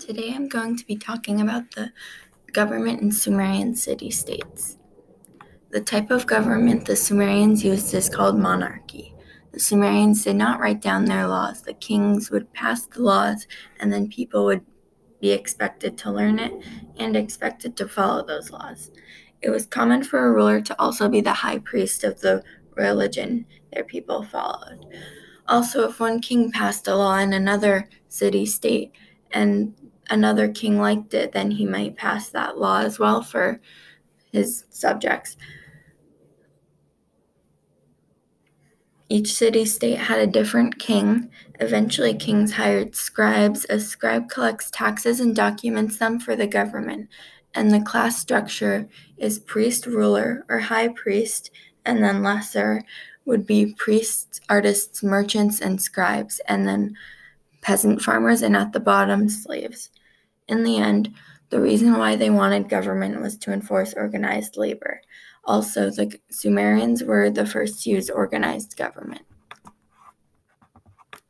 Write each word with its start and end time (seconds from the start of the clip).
Today 0.00 0.32
I'm 0.34 0.46
going 0.46 0.76
to 0.76 0.86
be 0.86 0.96
talking 0.96 1.40
about 1.40 1.70
the 1.72 1.90
government 2.52 3.00
in 3.00 3.10
Sumerian 3.10 3.74
city 3.74 4.10
states. 4.10 4.76
The 5.70 5.80
type 5.80 6.10
of 6.10 6.26
government 6.26 6.84
the 6.84 6.94
Sumerians 6.94 7.64
used 7.64 7.92
is 7.94 8.08
called 8.08 8.38
monarchy. 8.38 9.14
The 9.52 9.58
Sumerians 9.58 10.22
did 10.22 10.36
not 10.36 10.60
write 10.60 10.82
down 10.82 11.06
their 11.06 11.26
laws. 11.26 11.62
The 11.62 11.72
kings 11.72 12.30
would 12.30 12.52
pass 12.52 12.86
the 12.86 13.02
laws, 13.02 13.46
and 13.80 13.90
then 13.92 14.08
people 14.08 14.44
would 14.44 14.64
be 15.20 15.32
expected 15.32 15.96
to 15.98 16.12
learn 16.12 16.38
it 16.38 16.52
and 16.98 17.16
expected 17.16 17.76
to 17.76 17.88
follow 17.88 18.24
those 18.24 18.50
laws. 18.50 18.90
It 19.40 19.50
was 19.50 19.66
common 19.66 20.04
for 20.04 20.26
a 20.26 20.32
ruler 20.32 20.60
to 20.60 20.80
also 20.80 21.08
be 21.08 21.22
the 21.22 21.32
high 21.32 21.58
priest 21.58 22.04
of 22.04 22.20
the 22.20 22.44
religion 22.74 23.46
their 23.72 23.84
people 23.84 24.22
followed. 24.22 24.86
Also, 25.48 25.88
if 25.88 25.98
one 25.98 26.20
king 26.20 26.52
passed 26.52 26.86
a 26.86 26.94
law 26.94 27.16
in 27.16 27.32
another 27.32 27.88
city 28.08 28.44
state 28.44 28.92
and 29.32 29.74
another 30.10 30.48
king 30.48 30.78
liked 30.78 31.14
it, 31.14 31.32
then 31.32 31.52
he 31.52 31.66
might 31.66 31.96
pass 31.96 32.28
that 32.30 32.58
law 32.58 32.80
as 32.80 32.98
well 32.98 33.22
for 33.22 33.60
his 34.32 34.64
subjects. 34.70 35.36
Each 39.08 39.32
city 39.32 39.64
state 39.64 39.98
had 39.98 40.18
a 40.18 40.26
different 40.26 40.78
king. 40.80 41.30
Eventually, 41.60 42.12
kings 42.12 42.54
hired 42.54 42.96
scribes. 42.96 43.64
A 43.70 43.78
scribe 43.78 44.28
collects 44.28 44.68
taxes 44.70 45.20
and 45.20 45.34
documents 45.34 45.98
them 45.98 46.18
for 46.18 46.34
the 46.34 46.48
government. 46.48 47.08
And 47.54 47.70
the 47.70 47.80
class 47.80 48.18
structure 48.18 48.88
is 49.16 49.38
priest, 49.38 49.86
ruler, 49.86 50.44
or 50.48 50.58
high 50.58 50.88
priest, 50.88 51.50
and 51.84 52.02
then 52.02 52.22
lesser 52.22 52.82
would 53.24 53.46
be 53.46 53.74
priests, 53.74 54.40
artists, 54.48 55.02
merchants, 55.02 55.60
and 55.60 55.80
scribes, 55.80 56.40
and 56.48 56.66
then 56.66 56.96
peasant 57.66 58.00
farmers, 58.00 58.42
and 58.42 58.56
at 58.56 58.72
the 58.72 58.78
bottom, 58.78 59.28
slaves. 59.28 59.90
In 60.46 60.62
the 60.62 60.78
end, 60.78 61.12
the 61.50 61.60
reason 61.60 61.98
why 61.98 62.14
they 62.14 62.30
wanted 62.30 62.68
government 62.68 63.20
was 63.20 63.36
to 63.38 63.52
enforce 63.52 63.92
organized 63.92 64.56
labor. 64.56 65.00
Also, 65.44 65.90
the 65.90 66.16
Sumerians 66.30 67.02
were 67.02 67.28
the 67.28 67.44
first 67.44 67.82
to 67.82 67.90
use 67.90 68.08
organized 68.08 68.76
government. 68.76 69.22